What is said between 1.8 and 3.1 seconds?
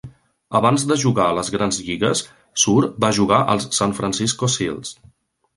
lligues, Suhr